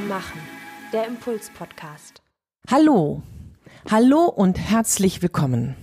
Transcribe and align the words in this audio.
Machen. 0.00 0.40
Der 0.92 1.06
Impuls-Podcast. 1.06 2.22
Hallo. 2.70 3.22
Hallo 3.90 4.26
und 4.26 4.58
herzlich 4.58 5.22
willkommen. 5.22 5.74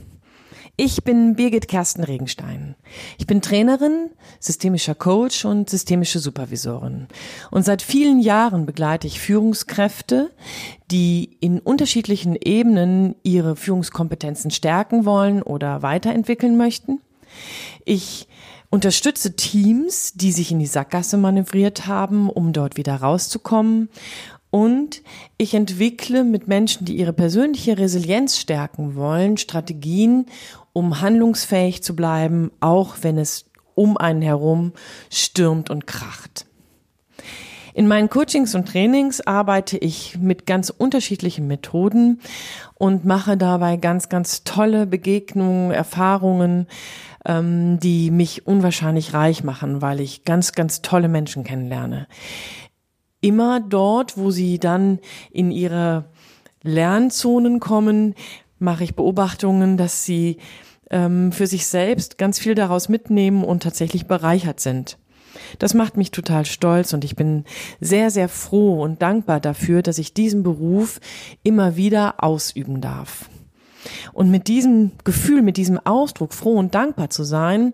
Ich 0.77 1.03
bin 1.03 1.35
Birgit 1.35 1.67
Kersten 1.67 2.03
Regenstein. 2.03 2.75
Ich 3.17 3.27
bin 3.27 3.41
Trainerin, 3.41 4.11
systemischer 4.39 4.95
Coach 4.95 5.43
und 5.43 5.69
systemische 5.69 6.19
Supervisorin. 6.19 7.07
Und 7.51 7.63
seit 7.63 7.81
vielen 7.81 8.19
Jahren 8.19 8.65
begleite 8.65 9.07
ich 9.07 9.19
Führungskräfte, 9.19 10.31
die 10.91 11.37
in 11.41 11.59
unterschiedlichen 11.59 12.35
Ebenen 12.35 13.15
ihre 13.23 13.55
Führungskompetenzen 13.55 14.51
stärken 14.51 15.05
wollen 15.05 15.41
oder 15.41 15.81
weiterentwickeln 15.81 16.55
möchten. 16.55 17.01
Ich 17.83 18.27
unterstütze 18.69 19.35
Teams, 19.35 20.13
die 20.13 20.31
sich 20.31 20.51
in 20.51 20.59
die 20.59 20.65
Sackgasse 20.65 21.17
manövriert 21.17 21.87
haben, 21.87 22.29
um 22.29 22.53
dort 22.53 22.77
wieder 22.77 22.95
rauszukommen. 22.95 23.89
Und 24.49 25.01
ich 25.37 25.53
entwickle 25.53 26.23
mit 26.23 26.47
Menschen, 26.47 26.85
die 26.85 26.95
ihre 26.95 27.13
persönliche 27.13 27.77
Resilienz 27.77 28.37
stärken 28.37 28.95
wollen, 28.95 29.37
Strategien, 29.37 30.27
um 30.71 31.01
handlungsfähig 31.01 31.83
zu 31.83 31.95
bleiben, 31.95 32.51
auch 32.61 32.97
wenn 33.01 33.17
es 33.17 33.45
um 33.75 33.97
einen 33.97 34.21
herum 34.21 34.71
stürmt 35.09 35.69
und 35.69 35.87
kracht. 35.87 36.45
In 37.73 37.89
meinen 37.89 38.09
Coachings 38.09 38.55
und 38.55 38.69
Trainings 38.69 39.19
arbeite 39.19 39.77
ich 39.77 40.17
mit 40.17 40.45
ganz 40.45 40.69
unterschiedlichen 40.69 41.45
Methoden 41.45 42.21
und 42.75 43.03
mache 43.03 43.35
dabei 43.35 43.75
ganz, 43.75 44.07
ganz 44.07 44.45
tolle 44.45 44.87
Begegnungen, 44.87 45.71
Erfahrungen, 45.71 46.67
ähm, 47.25 47.79
die 47.79 48.11
mich 48.11 48.47
unwahrscheinlich 48.47 49.13
reich 49.13 49.43
machen, 49.43 49.81
weil 49.81 49.99
ich 49.99 50.23
ganz, 50.23 50.53
ganz 50.53 50.81
tolle 50.81 51.07
Menschen 51.07 51.43
kennenlerne. 51.43 52.07
Immer 53.21 53.59
dort, 53.59 54.17
wo 54.17 54.31
sie 54.31 54.59
dann 54.59 54.99
in 55.31 55.51
ihre 55.51 56.05
Lernzonen 56.61 57.59
kommen, 57.59 58.15
mache 58.59 58.83
ich 58.83 58.95
Beobachtungen, 58.95 59.77
dass 59.77 60.03
sie 60.03 60.37
ähm, 60.91 61.31
für 61.31 61.47
sich 61.47 61.67
selbst 61.67 62.17
ganz 62.17 62.39
viel 62.39 62.55
daraus 62.55 62.89
mitnehmen 62.89 63.43
und 63.43 63.63
tatsächlich 63.63 64.05
bereichert 64.05 64.59
sind. 64.59 64.97
Das 65.59 65.73
macht 65.73 65.97
mich 65.97 66.11
total 66.11 66.45
stolz 66.45 66.93
und 66.93 67.03
ich 67.03 67.15
bin 67.15 67.43
sehr, 67.79 68.09
sehr 68.09 68.29
froh 68.29 68.81
und 68.81 69.01
dankbar 69.01 69.39
dafür, 69.39 69.81
dass 69.81 69.97
ich 69.97 70.13
diesen 70.13 70.43
Beruf 70.43 70.99
immer 71.43 71.75
wieder 71.75 72.23
ausüben 72.23 72.81
darf. 72.81 73.29
Und 74.13 74.31
mit 74.31 74.47
diesem 74.47 74.91
Gefühl, 75.03 75.41
mit 75.41 75.57
diesem 75.57 75.79
Ausdruck, 75.85 76.33
froh 76.33 76.57
und 76.57 76.75
dankbar 76.75 77.09
zu 77.09 77.23
sein, 77.23 77.73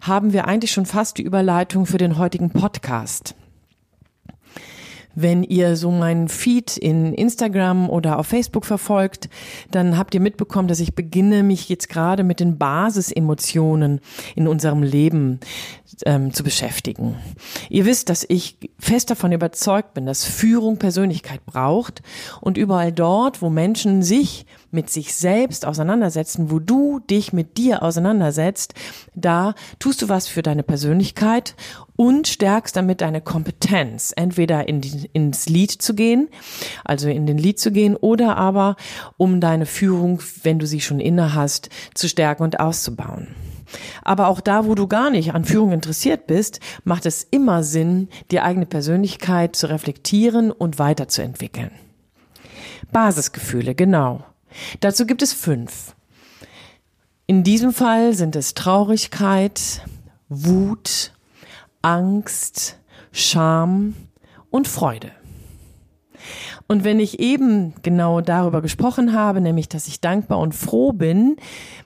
haben 0.00 0.32
wir 0.32 0.46
eigentlich 0.46 0.72
schon 0.72 0.86
fast 0.86 1.18
die 1.18 1.22
Überleitung 1.22 1.86
für 1.86 1.98
den 1.98 2.18
heutigen 2.18 2.50
Podcast. 2.50 3.34
Wenn 5.14 5.42
ihr 5.42 5.76
so 5.76 5.90
meinen 5.90 6.28
Feed 6.28 6.76
in 6.76 7.12
Instagram 7.14 7.90
oder 7.90 8.18
auf 8.18 8.26
Facebook 8.26 8.64
verfolgt, 8.64 9.28
dann 9.70 9.98
habt 9.98 10.14
ihr 10.14 10.20
mitbekommen, 10.20 10.68
dass 10.68 10.80
ich 10.80 10.94
beginne, 10.94 11.42
mich 11.42 11.68
jetzt 11.68 11.88
gerade 11.88 12.24
mit 12.24 12.40
den 12.40 12.58
Basisemotionen 12.58 14.00
in 14.36 14.46
unserem 14.46 14.82
Leben 14.82 15.40
ähm, 16.06 16.32
zu 16.32 16.44
beschäftigen. 16.44 17.16
Ihr 17.68 17.84
wisst, 17.84 18.08
dass 18.10 18.24
ich 18.28 18.56
fest 18.78 19.10
davon 19.10 19.32
überzeugt 19.32 19.94
bin, 19.94 20.06
dass 20.06 20.24
Führung 20.24 20.78
Persönlichkeit 20.78 21.44
braucht 21.46 22.02
und 22.40 22.58
überall 22.58 22.92
dort, 22.92 23.42
wo 23.42 23.50
Menschen 23.50 24.02
sich 24.02 24.46
mit 24.70 24.90
sich 24.90 25.14
selbst 25.14 25.64
auseinandersetzen, 25.66 26.50
wo 26.50 26.58
du 26.58 27.00
dich 27.00 27.32
mit 27.32 27.56
dir 27.56 27.82
auseinandersetzt, 27.82 28.74
da 29.14 29.54
tust 29.78 30.02
du 30.02 30.08
was 30.08 30.28
für 30.28 30.42
deine 30.42 30.62
Persönlichkeit 30.62 31.54
und 31.98 32.28
stärkst 32.28 32.76
damit 32.76 33.00
deine 33.00 33.20
Kompetenz, 33.20 34.12
entweder 34.14 34.68
in 34.68 34.80
die, 34.80 35.10
ins 35.12 35.48
Lied 35.48 35.72
zu 35.72 35.96
gehen, 35.96 36.28
also 36.84 37.08
in 37.08 37.26
den 37.26 37.38
Lied 37.38 37.58
zu 37.58 37.72
gehen, 37.72 37.96
oder 37.96 38.36
aber 38.36 38.76
um 39.16 39.40
deine 39.40 39.66
Führung, 39.66 40.22
wenn 40.44 40.60
du 40.60 40.66
sie 40.66 40.80
schon 40.80 41.00
inne 41.00 41.34
hast, 41.34 41.70
zu 41.94 42.08
stärken 42.08 42.44
und 42.44 42.60
auszubauen. 42.60 43.34
Aber 44.04 44.28
auch 44.28 44.40
da, 44.40 44.64
wo 44.64 44.76
du 44.76 44.86
gar 44.86 45.10
nicht 45.10 45.34
an 45.34 45.44
Führung 45.44 45.72
interessiert 45.72 46.28
bist, 46.28 46.60
macht 46.84 47.04
es 47.04 47.24
immer 47.24 47.64
Sinn, 47.64 48.08
die 48.30 48.40
eigene 48.40 48.66
Persönlichkeit 48.66 49.56
zu 49.56 49.68
reflektieren 49.68 50.52
und 50.52 50.78
weiterzuentwickeln. 50.78 51.72
Basisgefühle, 52.92 53.74
genau. 53.74 54.24
Dazu 54.78 55.04
gibt 55.04 55.20
es 55.20 55.32
fünf. 55.32 55.96
In 57.26 57.42
diesem 57.42 57.72
Fall 57.72 58.14
sind 58.14 58.36
es 58.36 58.54
Traurigkeit, 58.54 59.82
Wut, 60.28 61.12
Angst, 61.82 62.78
Scham 63.12 63.94
und 64.50 64.68
Freude. 64.68 65.12
Und 66.66 66.84
wenn 66.84 67.00
ich 67.00 67.20
eben 67.20 67.74
genau 67.82 68.20
darüber 68.20 68.60
gesprochen 68.60 69.12
habe, 69.12 69.40
nämlich, 69.40 69.68
dass 69.68 69.88
ich 69.88 70.00
dankbar 70.00 70.38
und 70.38 70.54
froh 70.54 70.92
bin, 70.92 71.36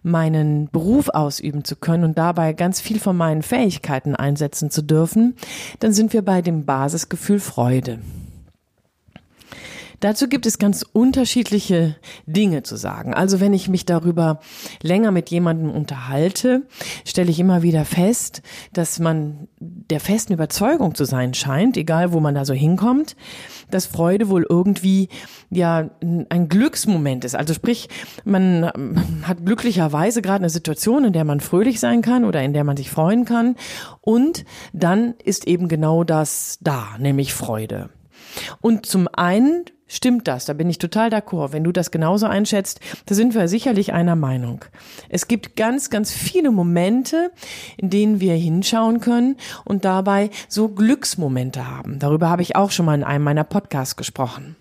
meinen 0.02 0.68
Beruf 0.70 1.08
ausüben 1.10 1.64
zu 1.64 1.76
können 1.76 2.04
und 2.04 2.18
dabei 2.18 2.52
ganz 2.52 2.80
viel 2.80 2.98
von 2.98 3.16
meinen 3.16 3.42
Fähigkeiten 3.42 4.16
einsetzen 4.16 4.70
zu 4.70 4.82
dürfen, 4.82 5.36
dann 5.80 5.92
sind 5.92 6.12
wir 6.12 6.22
bei 6.22 6.42
dem 6.42 6.64
Basisgefühl 6.64 7.38
Freude. 7.38 8.00
Dazu 10.02 10.26
gibt 10.26 10.46
es 10.46 10.58
ganz 10.58 10.82
unterschiedliche 10.82 11.94
Dinge 12.26 12.64
zu 12.64 12.74
sagen. 12.74 13.14
Also 13.14 13.38
wenn 13.38 13.54
ich 13.54 13.68
mich 13.68 13.86
darüber 13.86 14.40
länger 14.82 15.12
mit 15.12 15.30
jemandem 15.30 15.70
unterhalte, 15.70 16.62
stelle 17.04 17.30
ich 17.30 17.38
immer 17.38 17.62
wieder 17.62 17.84
fest, 17.84 18.42
dass 18.72 18.98
man 18.98 19.46
der 19.60 20.00
festen 20.00 20.32
Überzeugung 20.32 20.96
zu 20.96 21.04
sein 21.04 21.34
scheint, 21.34 21.76
egal 21.76 22.12
wo 22.12 22.18
man 22.18 22.34
da 22.34 22.44
so 22.44 22.52
hinkommt, 22.52 23.14
dass 23.70 23.86
Freude 23.86 24.28
wohl 24.28 24.44
irgendwie 24.48 25.08
ja 25.50 25.88
ein 26.00 26.48
Glücksmoment 26.48 27.24
ist. 27.24 27.36
Also 27.36 27.54
sprich, 27.54 27.88
man 28.24 28.72
hat 29.22 29.46
glücklicherweise 29.46 30.20
gerade 30.20 30.42
eine 30.42 30.50
Situation, 30.50 31.04
in 31.04 31.12
der 31.12 31.24
man 31.24 31.38
fröhlich 31.38 31.78
sein 31.78 32.02
kann 32.02 32.24
oder 32.24 32.42
in 32.42 32.52
der 32.52 32.64
man 32.64 32.76
sich 32.76 32.90
freuen 32.90 33.24
kann 33.24 33.54
und 34.00 34.44
dann 34.72 35.14
ist 35.22 35.46
eben 35.46 35.68
genau 35.68 36.02
das 36.02 36.58
da, 36.60 36.96
nämlich 36.98 37.34
Freude. 37.34 37.90
Und 38.60 38.84
zum 38.86 39.06
einen 39.12 39.64
stimmt 39.94 40.28
das, 40.28 40.44
da 40.44 40.52
bin 40.52 40.68
ich 40.68 40.78
total 40.78 41.10
d'accord. 41.10 41.52
Wenn 41.52 41.64
du 41.64 41.72
das 41.72 41.90
genauso 41.90 42.26
einschätzt, 42.26 42.80
da 43.06 43.14
sind 43.14 43.34
wir 43.34 43.48
sicherlich 43.48 43.92
einer 43.92 44.16
Meinung. 44.16 44.64
Es 45.08 45.28
gibt 45.28 45.56
ganz, 45.56 45.90
ganz 45.90 46.12
viele 46.12 46.50
Momente, 46.50 47.30
in 47.76 47.90
denen 47.90 48.20
wir 48.20 48.34
hinschauen 48.34 49.00
können 49.00 49.36
und 49.64 49.84
dabei 49.84 50.30
so 50.48 50.68
Glücksmomente 50.68 51.68
haben. 51.68 51.98
Darüber 51.98 52.28
habe 52.28 52.42
ich 52.42 52.56
auch 52.56 52.70
schon 52.70 52.86
mal 52.86 52.94
in 52.94 53.04
einem 53.04 53.24
meiner 53.24 53.44
Podcasts 53.44 53.96
gesprochen. 53.96 54.56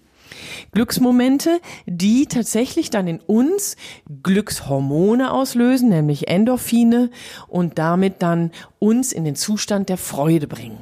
Glücksmomente, 0.72 1.60
die 1.86 2.26
tatsächlich 2.26 2.90
dann 2.90 3.08
in 3.08 3.20
uns 3.20 3.76
Glückshormone 4.24 5.32
auslösen, 5.32 5.90
nämlich 5.90 6.28
Endorphine 6.28 7.10
und 7.48 7.78
damit 7.78 8.22
dann 8.22 8.52
uns 8.80 9.12
in 9.12 9.26
den 9.26 9.36
Zustand 9.36 9.90
der 9.90 9.98
Freude 9.98 10.48
bringen. 10.48 10.78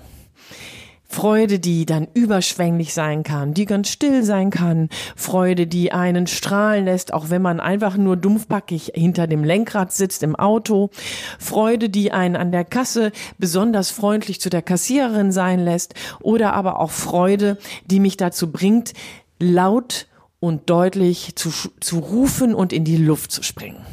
Freude, 1.12 1.58
die 1.58 1.88
dann 1.88 2.08
überschwänglich 2.14 2.94
sein 2.94 3.24
kann, 3.24 3.56
die 3.56 3.66
ganz 3.66 3.90
still 3.90 4.24
sein 4.24 4.52
kann, 4.52 4.90
Freude, 5.16 5.66
die 5.66 5.92
einen 5.92 6.28
strahlen 6.28 6.86
lässt, 6.86 7.14
auch 7.14 7.31
wenn 7.31 7.42
man 7.42 7.59
einfach 7.59 7.97
nur 7.97 8.16
dumpfbackig 8.16 8.92
hinter 8.94 9.25
dem 9.25 9.44
Lenkrad 9.44 9.92
sitzt 9.92 10.22
im 10.22 10.36
Auto, 10.36 10.92
Freude, 11.40 11.90
die 11.90 12.11
einen 12.11 12.35
an 12.35 12.52
der 12.52 12.64
Kasse 12.64 13.11
besonders 13.40 13.90
freundlich 13.90 14.40
zu 14.40 14.52
der 14.52 14.61
Kassiererin 14.61 15.32
sein 15.32 15.59
lässt, 15.59 15.96
oder 16.22 16.53
aber 16.53 16.79
auch 16.79 16.91
Freude, 16.91 17.58
die 17.85 18.00
mich 18.00 18.16
dazu 18.16 18.52
bringt, 18.52 18.94
laut 19.40 20.08
und 20.40 20.70
deutlich 20.70 21.35
zu, 21.35 21.50
zu 21.79 22.00
rufen 22.00 22.53
und 22.53 22.72
in 22.72 22.84
die 22.85 22.97
Luft 22.97 23.32
zu 23.32 23.41
springen. 23.41 23.84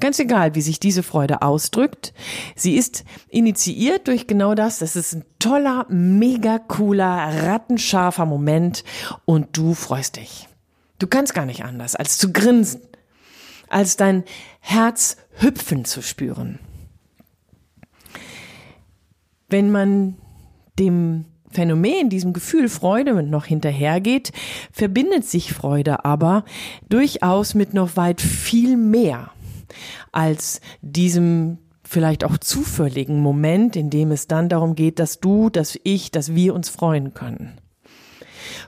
Ganz 0.00 0.18
egal, 0.18 0.54
wie 0.54 0.60
sich 0.60 0.80
diese 0.80 1.02
Freude 1.02 1.42
ausdrückt, 1.42 2.12
sie 2.56 2.76
ist 2.76 3.04
initiiert 3.28 4.08
durch 4.08 4.26
genau 4.26 4.54
das. 4.54 4.78
Das 4.78 4.96
ist 4.96 5.14
ein 5.14 5.24
toller, 5.38 5.86
mega 5.88 6.58
cooler, 6.58 7.44
rattenscharfer 7.44 8.26
Moment 8.26 8.84
und 9.24 9.56
du 9.56 9.74
freust 9.74 10.16
dich. 10.16 10.48
Du 10.98 11.06
kannst 11.06 11.34
gar 11.34 11.46
nicht 11.46 11.64
anders, 11.64 11.96
als 11.96 12.16
zu 12.18 12.32
grinsen, 12.32 12.80
als 13.68 13.96
dein 13.96 14.24
Herz 14.60 15.16
hüpfen 15.38 15.84
zu 15.84 16.02
spüren. 16.02 16.60
Wenn 19.48 19.70
man 19.70 20.16
dem 20.78 21.26
Phänomen, 21.50 22.08
diesem 22.08 22.32
Gefühl 22.32 22.68
Freude 22.68 23.22
noch 23.22 23.44
hinterhergeht, 23.44 24.32
verbindet 24.72 25.26
sich 25.26 25.52
Freude 25.52 26.04
aber 26.04 26.44
durchaus 26.88 27.54
mit 27.54 27.74
noch 27.74 27.96
weit 27.96 28.20
viel 28.20 28.76
mehr 28.76 29.30
als 30.10 30.60
diesem 30.80 31.58
vielleicht 31.84 32.24
auch 32.24 32.38
zufälligen 32.38 33.20
Moment, 33.20 33.76
in 33.76 33.90
dem 33.90 34.12
es 34.12 34.26
dann 34.26 34.48
darum 34.48 34.74
geht, 34.74 34.98
dass 34.98 35.20
du, 35.20 35.50
dass 35.50 35.78
ich, 35.82 36.10
dass 36.10 36.34
wir 36.34 36.54
uns 36.54 36.68
freuen 36.68 37.12
können. 37.12 37.58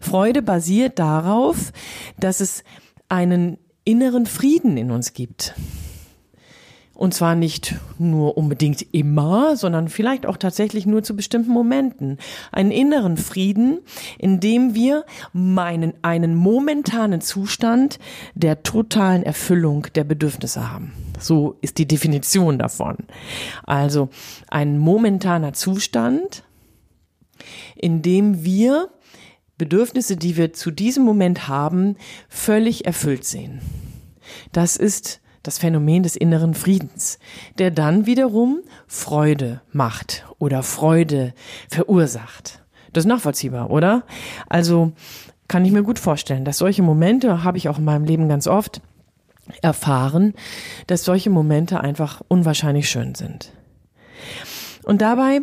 Freude 0.01 0.43
basiert 0.43 0.99
darauf, 0.99 1.73
dass 2.19 2.41
es 2.41 2.65
einen 3.09 3.59
inneren 3.85 4.27
Frieden 4.27 4.77
in 4.77 4.91
uns 4.91 5.13
gibt. 5.13 5.55
Und 6.95 7.13
zwar 7.13 7.35
nicht 7.35 7.75
nur 7.99 8.37
unbedingt 8.37 8.95
immer, 8.95 9.57
sondern 9.57 9.89
vielleicht 9.89 10.27
auch 10.27 10.37
tatsächlich 10.37 10.87
nur 10.87 11.03
zu 11.03 11.17
bestimmten 11.17 11.51
Momenten. 11.51 12.19
Einen 12.53 12.71
inneren 12.71 13.17
Frieden, 13.17 13.81
in 14.19 14.39
dem 14.39 14.75
wir 14.75 15.05
meinen, 15.33 15.95
einen 16.03 16.37
momentanen 16.37 17.21
Zustand 17.21 17.99
der 18.35 18.63
totalen 18.63 19.25
Erfüllung 19.25 19.89
der 19.97 20.05
Bedürfnisse 20.05 20.71
haben. 20.71 20.93
So 21.19 21.57
ist 21.63 21.79
die 21.79 21.89
Definition 21.89 22.59
davon. 22.59 22.97
Also 23.65 24.09
ein 24.49 24.79
momentaner 24.79 25.53
Zustand, 25.53 26.45
in 27.75 28.03
dem 28.03 28.45
wir 28.45 28.89
Bedürfnisse, 29.59 30.17
die 30.17 30.37
wir 30.37 30.53
zu 30.53 30.71
diesem 30.71 31.05
Moment 31.05 31.49
haben, 31.49 31.97
völlig 32.29 32.87
erfüllt 32.87 33.25
sehen. 33.25 33.61
Das 34.53 34.77
ist 34.77 35.21
das 35.45 35.59
Phänomen 35.59 36.03
des 36.03 36.17
inneren 36.17 36.55
Friedens, 36.55 37.21
der 37.59 37.71
dann 37.71 38.07
wiederum 38.07 38.61
Freude 38.89 39.61
macht 39.73 40.25
oder 40.41 40.65
Freude 40.65 41.35
verursacht. 41.69 42.65
Das 42.93 43.05
ist 43.05 43.09
nachvollziehbar, 43.09 43.71
oder? 43.71 44.03
Also 44.49 44.93
kann 45.47 45.65
ich 45.65 45.73
mir 45.73 45.83
gut 45.83 45.99
vorstellen, 46.01 46.45
dass 46.45 46.59
solche 46.59 46.83
Momente 46.83 47.45
habe 47.45 47.59
ich 47.59 47.69
auch 47.69 47.79
in 47.79 47.85
meinem 47.85 48.05
Leben 48.05 48.29
ganz 48.29 48.49
oft 48.49 48.81
erfahren, 49.63 50.33
dass 50.87 51.05
solche 51.05 51.31
Momente 51.31 51.81
einfach 51.81 52.23
unwahrscheinlich 52.29 52.89
schön 52.89 53.15
sind. 53.15 53.53
Und 54.83 55.03
dabei 55.03 55.43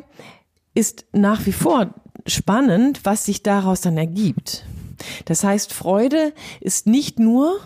ist 0.73 1.05
nach 1.13 1.45
wie 1.45 1.51
vor 1.51 1.93
spannend, 2.25 3.01
was 3.03 3.25
sich 3.25 3.43
daraus 3.43 3.81
dann 3.81 3.97
ergibt. 3.97 4.65
Das 5.25 5.43
heißt, 5.43 5.73
Freude 5.73 6.33
ist 6.59 6.87
nicht 6.87 7.19
nur 7.19 7.59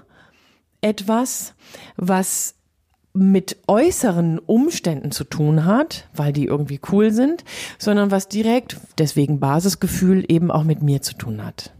etwas, 0.85 1.55
was 1.97 2.55
mit 3.13 3.57
äußeren 3.67 4.39
Umständen 4.39 5.11
zu 5.11 5.23
tun 5.23 5.65
hat, 5.65 6.07
weil 6.13 6.33
die 6.33 6.45
irgendwie 6.45 6.79
cool 6.91 7.11
sind, 7.11 7.43
sondern 7.79 8.11
was 8.11 8.27
direkt, 8.27 8.77
deswegen 8.97 9.39
Basisgefühl, 9.39 10.25
eben 10.27 10.51
auch 10.51 10.63
mit 10.63 10.83
mir 10.83 11.01
zu 11.01 11.15
tun 11.15 11.43
hat. 11.43 11.73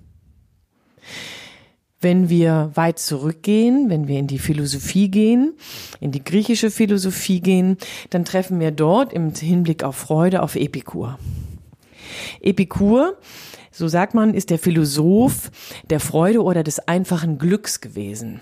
Wenn 2.00 2.30
wir 2.30 2.72
weit 2.76 3.00
zurückgehen, 3.00 3.90
wenn 3.90 4.08
wir 4.08 4.18
in 4.18 4.28
die 4.28 4.40
Philosophie 4.40 5.10
gehen, 5.10 5.54
in 6.00 6.12
die 6.12 6.24
griechische 6.24 6.72
Philosophie 6.72 7.42
gehen, 7.42 7.78
dann 8.12 8.26
treffen 8.26 8.60
wir 8.60 8.72
dort 8.72 9.12
im 9.12 9.34
Hinblick 9.34 9.84
auf 9.84 9.96
Freude 9.98 10.42
auf 10.42 10.56
Epikur. 10.56 11.20
Epikur, 12.42 13.18
so 13.72 13.90
sagt 13.90 14.14
man, 14.14 14.34
ist 14.34 14.52
der 14.52 14.60
Philosoph 14.60 15.52
der 15.90 16.00
Freude 16.00 16.44
oder 16.44 16.64
des 16.64 16.80
einfachen 16.80 17.38
Glücks 17.38 17.82
gewesen. 17.82 18.40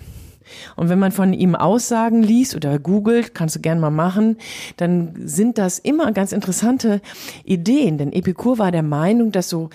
Und 0.76 0.88
wenn 0.88 0.98
man 0.98 1.12
von 1.12 1.32
ihm 1.32 1.54
Aussagen 1.54 2.22
liest 2.22 2.54
oder 2.54 2.78
googelt, 2.78 3.34
kannst 3.34 3.56
du 3.56 3.60
gern 3.60 3.80
mal 3.80 3.90
machen, 3.90 4.36
dann 4.76 5.14
sind 5.24 5.58
das 5.58 5.78
immer 5.78 6.12
ganz 6.12 6.32
interessante 6.32 7.00
Ideen. 7.44 7.98
Denn 7.98 8.12
Epikur 8.12 8.58
war 8.58 8.72
der 8.72 8.82
Meinung, 8.82 9.32
dass 9.32 9.48
so 9.48 9.70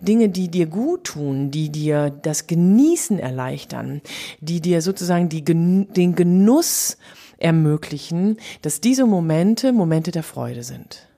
Dinge, 0.00 0.28
die 0.28 0.48
dir 0.48 0.66
gut 0.66 1.04
tun, 1.04 1.50
die 1.50 1.70
dir 1.70 2.10
das 2.10 2.46
Genießen 2.46 3.18
erleichtern, 3.18 4.00
die 4.40 4.60
dir 4.60 4.82
sozusagen 4.82 5.28
die, 5.28 5.44
den 5.44 6.14
Genuss 6.14 6.96
ermöglichen, 7.38 8.38
dass 8.62 8.80
diese 8.80 9.06
Momente 9.06 9.72
Momente 9.72 10.10
der 10.10 10.22
Freude 10.22 10.62
sind. 10.62 11.08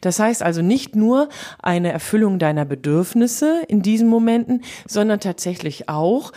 Das 0.00 0.18
heißt 0.18 0.42
also 0.42 0.62
nicht 0.62 0.96
nur 0.96 1.28
eine 1.62 1.92
Erfüllung 1.92 2.38
deiner 2.38 2.64
Bedürfnisse 2.64 3.62
in 3.68 3.82
diesen 3.82 4.08
Momenten, 4.08 4.62
sondern 4.86 5.20
tatsächlich 5.20 5.88
auch 5.88 6.32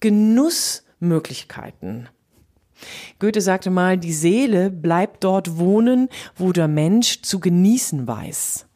Genuss 0.00 0.84
Möglichkeiten. 1.00 2.08
Goethe 3.18 3.40
sagte 3.40 3.70
mal, 3.70 3.98
die 3.98 4.12
Seele 4.12 4.70
bleibt 4.70 5.24
dort 5.24 5.58
wohnen, 5.58 6.08
wo 6.36 6.52
der 6.52 6.68
Mensch 6.68 7.22
zu 7.22 7.40
genießen 7.40 8.06
weiß. 8.06 8.66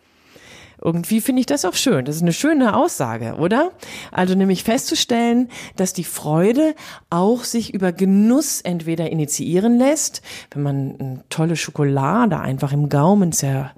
Irgendwie 0.84 1.20
finde 1.20 1.38
ich 1.38 1.46
das 1.46 1.64
auch 1.64 1.74
schön. 1.74 2.04
Das 2.04 2.16
ist 2.16 2.22
eine 2.22 2.32
schöne 2.32 2.74
Aussage, 2.74 3.36
oder? 3.36 3.70
Also 4.10 4.34
nämlich 4.34 4.64
festzustellen, 4.64 5.48
dass 5.76 5.92
die 5.92 6.02
Freude 6.02 6.74
auch 7.08 7.44
sich 7.44 7.72
über 7.72 7.92
Genuss 7.92 8.60
entweder 8.62 9.08
initiieren 9.08 9.78
lässt, 9.78 10.22
wenn 10.50 10.62
man 10.64 10.96
eine 10.98 11.24
tolle 11.28 11.54
Schokolade 11.54 12.40
einfach 12.40 12.72
im 12.72 12.88
Gaumen 12.88 13.30
zer, 13.30 13.70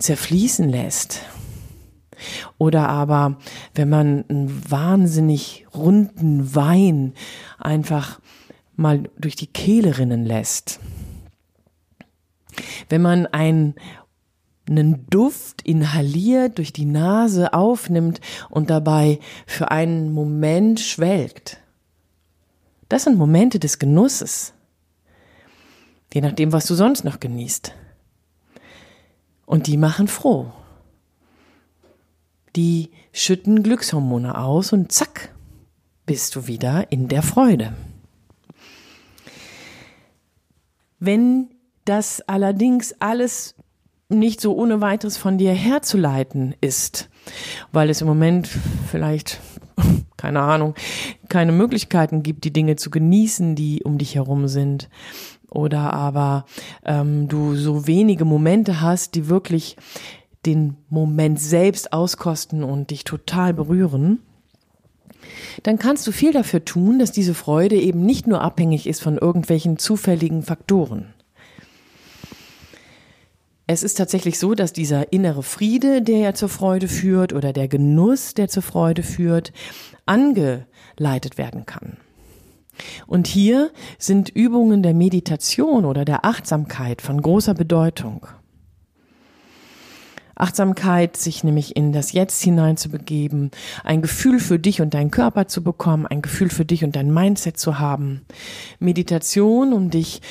zerfließen 0.00 0.68
lässt 0.68 1.20
oder 2.58 2.88
aber, 2.88 3.36
wenn 3.74 3.88
man 3.88 4.24
einen 4.28 4.70
wahnsinnig 4.70 5.66
runden 5.74 6.54
Wein 6.54 7.14
einfach 7.58 8.20
mal 8.76 9.10
durch 9.18 9.36
die 9.36 9.46
Kehle 9.46 9.98
rinnen 9.98 10.24
lässt. 10.24 10.80
Wenn 12.88 13.02
man 13.02 13.26
einen, 13.26 13.74
einen 14.68 15.06
Duft 15.10 15.62
inhaliert, 15.62 16.58
durch 16.58 16.72
die 16.72 16.86
Nase 16.86 17.52
aufnimmt 17.52 18.20
und 18.48 18.70
dabei 18.70 19.18
für 19.46 19.70
einen 19.70 20.12
Moment 20.12 20.80
schwelgt. 20.80 21.58
Das 22.88 23.04
sind 23.04 23.18
Momente 23.18 23.58
des 23.58 23.78
Genusses. 23.78 24.54
Je 26.12 26.20
nachdem, 26.20 26.52
was 26.52 26.66
du 26.66 26.74
sonst 26.74 27.04
noch 27.04 27.18
genießt. 27.18 27.74
Und 29.46 29.66
die 29.66 29.76
machen 29.76 30.06
froh 30.06 30.52
die 32.56 32.90
schütten 33.14 33.62
Glückshormone 33.62 34.36
aus 34.36 34.72
und 34.72 34.90
zack, 34.90 35.32
bist 36.04 36.34
du 36.34 36.46
wieder 36.48 36.90
in 36.90 37.08
der 37.08 37.22
Freude. 37.22 37.72
Wenn 40.98 41.48
das 41.84 42.22
allerdings 42.22 42.94
alles 42.98 43.54
nicht 44.08 44.40
so 44.40 44.54
ohne 44.56 44.80
weiteres 44.80 45.16
von 45.16 45.38
dir 45.38 45.52
herzuleiten 45.52 46.54
ist, 46.60 47.08
weil 47.72 47.88
es 47.88 48.00
im 48.00 48.08
Moment 48.08 48.48
vielleicht, 48.90 49.40
keine 50.16 50.40
Ahnung, 50.40 50.74
keine 51.28 51.52
Möglichkeiten 51.52 52.22
gibt, 52.22 52.44
die 52.44 52.52
Dinge 52.52 52.76
zu 52.76 52.90
genießen, 52.90 53.54
die 53.54 53.84
um 53.84 53.96
dich 53.96 54.16
herum 54.16 54.48
sind, 54.48 54.88
oder 55.50 55.92
aber 55.92 56.46
ähm, 56.84 57.28
du 57.28 57.54
so 57.54 57.86
wenige 57.86 58.24
Momente 58.24 58.80
hast, 58.80 59.14
die 59.14 59.28
wirklich 59.28 59.76
den 60.46 60.76
Moment 60.88 61.40
selbst 61.40 61.92
auskosten 61.92 62.62
und 62.62 62.90
dich 62.90 63.04
total 63.04 63.54
berühren, 63.54 64.20
dann 65.62 65.78
kannst 65.78 66.06
du 66.06 66.12
viel 66.12 66.32
dafür 66.32 66.64
tun, 66.64 66.98
dass 66.98 67.12
diese 67.12 67.34
Freude 67.34 67.76
eben 67.76 68.04
nicht 68.04 68.26
nur 68.26 68.40
abhängig 68.40 68.86
ist 68.86 69.02
von 69.02 69.18
irgendwelchen 69.18 69.78
zufälligen 69.78 70.42
Faktoren. 70.42 71.14
Es 73.66 73.82
ist 73.82 73.94
tatsächlich 73.94 74.38
so, 74.38 74.54
dass 74.54 74.74
dieser 74.74 75.12
innere 75.12 75.42
Friede, 75.42 76.02
der 76.02 76.18
ja 76.18 76.34
zur 76.34 76.50
Freude 76.50 76.86
führt, 76.86 77.32
oder 77.32 77.54
der 77.54 77.66
Genuss, 77.66 78.34
der 78.34 78.48
zur 78.48 78.62
Freude 78.62 79.02
führt, 79.02 79.52
angeleitet 80.04 81.38
werden 81.38 81.64
kann. 81.64 81.96
Und 83.06 83.26
hier 83.26 83.70
sind 83.98 84.28
Übungen 84.28 84.82
der 84.82 84.92
Meditation 84.92 85.86
oder 85.86 86.04
der 86.04 86.26
Achtsamkeit 86.26 87.00
von 87.00 87.22
großer 87.22 87.54
Bedeutung. 87.54 88.26
Achtsamkeit, 90.36 91.16
sich 91.16 91.44
nämlich 91.44 91.76
in 91.76 91.92
das 91.92 92.12
Jetzt 92.12 92.42
hineinzubegeben, 92.42 93.50
ein 93.84 94.02
Gefühl 94.02 94.40
für 94.40 94.58
dich 94.58 94.80
und 94.80 94.94
deinen 94.94 95.10
Körper 95.10 95.46
zu 95.46 95.62
bekommen, 95.62 96.06
ein 96.06 96.22
Gefühl 96.22 96.50
für 96.50 96.64
dich 96.64 96.84
und 96.84 96.96
dein 96.96 97.12
Mindset 97.12 97.58
zu 97.58 97.78
haben. 97.78 98.22
Meditation, 98.78 99.72
um 99.72 99.90
dich 99.90 100.22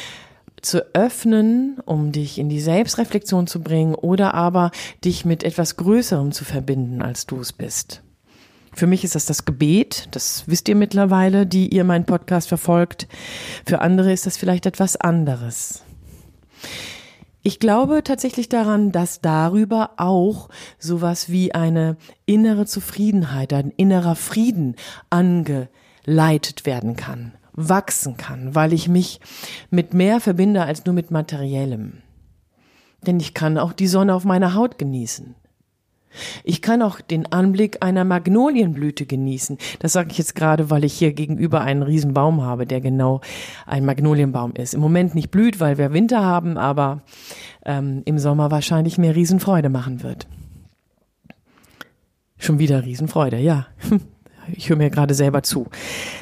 zu 0.62 0.96
öffnen, 0.96 1.78
um 1.86 2.12
dich 2.12 2.40
in 2.40 2.50
die 2.50 2.62
Selbstreflexion 2.62 3.48
zu 3.48 3.62
bringen 3.62 3.96
oder 3.96 4.34
aber 4.34 4.72
dich 5.04 5.26
mit 5.26 5.44
etwas 5.44 5.76
Größerem 5.76 6.32
zu 6.32 6.46
verbinden, 6.46 7.02
als 7.02 7.26
du 7.26 7.40
es 7.40 7.54
bist. 7.54 8.02
Für 8.76 8.88
mich 8.88 9.04
ist 9.04 9.14
das 9.14 9.26
das 9.26 9.46
Gebet, 9.46 10.08
das 10.12 10.46
wisst 10.48 10.68
ihr 10.68 10.76
mittlerweile, 10.76 11.46
die 11.46 11.68
ihr 11.68 11.84
meinen 11.84 12.06
Podcast 12.06 12.48
verfolgt. 12.48 13.08
Für 13.66 13.82
andere 13.82 14.12
ist 14.12 14.26
das 14.26 14.38
vielleicht 14.38 14.66
etwas 14.66 14.96
anderes. 14.96 15.84
Ich 17.46 17.60
glaube 17.60 18.04
tatsächlich 18.04 18.48
daran, 18.48 18.94
dass 18.94 19.20
darüber 19.20 19.92
auch 19.98 20.48
sowas 20.80 21.28
wie 21.28 21.54
eine 21.54 21.98
innere 22.26 22.66
Zufriedenheit, 22.66 23.52
ein 23.52 23.72
innerer 23.76 24.16
Frieden 24.16 24.78
angeleitet 25.10 26.66
werden 26.66 26.96
kann, 26.96 27.34
wachsen 27.52 28.16
kann, 28.16 28.56
weil 28.56 28.72
ich 28.72 28.88
mich 28.88 29.20
mit 29.70 29.94
mehr 29.94 30.22
verbinde 30.22 30.64
als 30.64 30.86
nur 30.86 30.96
mit 30.96 31.12
materiellem. 31.12 32.02
Denn 33.06 33.20
ich 33.20 33.34
kann 33.34 33.58
auch 33.58 33.74
die 33.74 33.88
Sonne 33.88 34.16
auf 34.16 34.24
meiner 34.24 34.54
Haut 34.54 34.78
genießen. 34.78 35.36
Ich 36.44 36.62
kann 36.62 36.82
auch 36.82 37.02
den 37.02 37.32
Anblick 37.32 37.84
einer 37.84 38.04
Magnolienblüte 38.04 39.06
genießen. 39.06 39.58
Das 39.80 39.94
sage 39.94 40.12
ich 40.12 40.18
jetzt 40.18 40.36
gerade, 40.36 40.70
weil 40.70 40.84
ich 40.84 40.94
hier 40.94 41.14
gegenüber 41.14 41.62
einen 41.62 41.84
riesen 41.84 42.14
Baum 42.14 42.42
habe, 42.42 42.66
der 42.66 42.82
genau 42.82 43.22
ein 43.66 43.86
Magnolienbaum 43.86 44.54
ist. 44.56 44.74
Im 44.74 44.82
Moment 44.82 45.16
nicht 45.16 45.32
blüht, 45.32 45.60
weil 45.60 45.78
wir 45.78 45.94
Winter 45.94 46.24
haben, 46.24 46.58
aber 46.58 47.02
ähm, 47.66 48.02
im 48.06 48.20
Sommer 48.20 48.52
wahrscheinlich 48.52 48.98
mehr 48.98 49.16
Riesenfreude 49.16 49.70
machen 49.70 50.04
wird. 50.04 50.28
Schon 52.38 52.60
wieder 52.60 52.84
Riesenfreude, 52.84 53.38
ja. 53.38 53.68
Ich 54.52 54.70
höre 54.70 54.78
mir 54.78 54.90
gerade 54.90 55.14
selber 55.14 55.44
zu. 55.44 55.68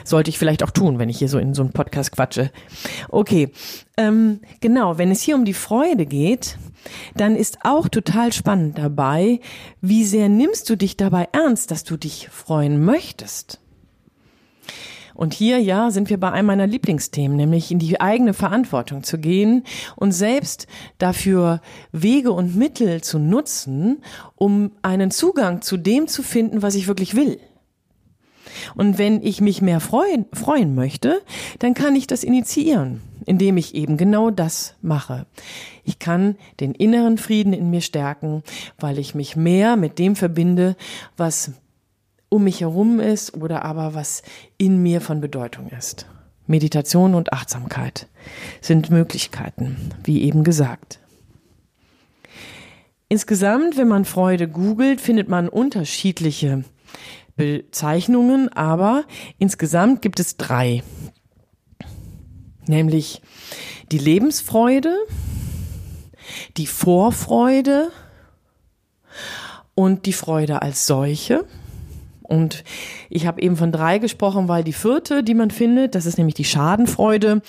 Sollte 0.03 0.29
ich 0.29 0.37
vielleicht 0.37 0.63
auch 0.63 0.71
tun, 0.71 0.99
wenn 0.99 1.09
ich 1.09 1.19
hier 1.19 1.29
so 1.29 1.39
in 1.39 1.53
so 1.53 1.61
einen 1.61 1.71
Podcast 1.71 2.11
quatsche. 2.11 2.51
Okay, 3.09 3.49
ähm, 3.97 4.39
genau, 4.59 4.97
wenn 4.97 5.11
es 5.11 5.21
hier 5.21 5.35
um 5.35 5.45
die 5.45 5.53
Freude 5.53 6.05
geht, 6.05 6.57
dann 7.15 7.35
ist 7.35 7.59
auch 7.63 7.87
total 7.87 8.33
spannend 8.33 8.77
dabei, 8.77 9.39
wie 9.81 10.03
sehr 10.03 10.29
nimmst 10.29 10.69
du 10.69 10.75
dich 10.75 10.97
dabei 10.97 11.27
ernst, 11.31 11.71
dass 11.71 11.83
du 11.83 11.97
dich 11.97 12.29
freuen 12.29 12.83
möchtest. 12.83 13.59
Und 15.13 15.33
hier, 15.33 15.59
ja, 15.59 15.91
sind 15.91 16.09
wir 16.09 16.19
bei 16.19 16.31
einem 16.31 16.47
meiner 16.47 16.67
Lieblingsthemen, 16.67 17.37
nämlich 17.37 17.71
in 17.71 17.79
die 17.79 17.99
eigene 18.01 18.33
Verantwortung 18.33 19.03
zu 19.03 19.19
gehen 19.19 19.63
und 19.95 20.13
selbst 20.13 20.67
dafür 20.97 21.61
Wege 21.91 22.31
und 22.31 22.55
Mittel 22.55 23.01
zu 23.01 23.19
nutzen, 23.19 24.01
um 24.35 24.71
einen 24.81 25.11
Zugang 25.11 25.61
zu 25.61 25.77
dem 25.77 26.07
zu 26.07 26.23
finden, 26.23 26.61
was 26.61 26.75
ich 26.75 26.87
wirklich 26.87 27.15
will. 27.15 27.39
Und 28.75 28.97
wenn 28.97 29.23
ich 29.23 29.41
mich 29.41 29.61
mehr 29.61 29.79
freuen, 29.79 30.25
freuen 30.33 30.75
möchte, 30.75 31.21
dann 31.59 31.73
kann 31.73 31.95
ich 31.95 32.07
das 32.07 32.23
initiieren, 32.23 33.01
indem 33.25 33.57
ich 33.57 33.75
eben 33.75 33.97
genau 33.97 34.31
das 34.31 34.75
mache. 34.81 35.25
Ich 35.83 35.99
kann 35.99 36.35
den 36.59 36.73
inneren 36.73 37.17
Frieden 37.17 37.53
in 37.53 37.69
mir 37.69 37.81
stärken, 37.81 38.43
weil 38.79 38.99
ich 38.99 39.15
mich 39.15 39.35
mehr 39.35 39.75
mit 39.75 39.99
dem 39.99 40.15
verbinde, 40.15 40.75
was 41.17 41.51
um 42.29 42.45
mich 42.45 42.61
herum 42.61 42.99
ist 42.99 43.35
oder 43.35 43.65
aber 43.65 43.93
was 43.93 44.23
in 44.57 44.81
mir 44.81 45.01
von 45.01 45.19
Bedeutung 45.19 45.69
ist. 45.69 46.05
Meditation 46.47 47.15
und 47.15 47.33
Achtsamkeit 47.33 48.07
sind 48.61 48.89
Möglichkeiten, 48.89 49.91
wie 50.03 50.21
eben 50.21 50.43
gesagt. 50.43 50.99
Insgesamt, 53.09 53.77
wenn 53.77 53.89
man 53.89 54.05
Freude 54.05 54.47
googelt, 54.47 55.01
findet 55.01 55.27
man 55.27 55.49
unterschiedliche 55.49 56.63
Bezeichnungen, 57.35 58.49
aber 58.49 59.05
insgesamt 59.37 60.01
gibt 60.01 60.19
es 60.19 60.37
drei. 60.37 60.83
Nämlich 62.67 63.21
die 63.91 63.97
Lebensfreude, 63.97 64.95
die 66.57 66.67
Vorfreude 66.67 67.91
und 69.75 70.05
die 70.05 70.13
Freude 70.13 70.61
als 70.61 70.85
solche. 70.85 71.45
Und 72.31 72.63
ich 73.09 73.27
habe 73.27 73.41
eben 73.41 73.57
von 73.57 73.73
drei 73.73 73.97
gesprochen, 73.97 74.47
weil 74.47 74.63
die 74.63 74.71
vierte, 74.71 75.21
die 75.21 75.33
man 75.33 75.51
findet, 75.51 75.95
das 75.95 76.05
ist 76.05 76.17
nämlich 76.17 76.35
die 76.35 76.45
Schadenfreude, 76.45 77.41